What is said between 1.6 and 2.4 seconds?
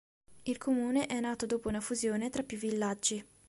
una fusione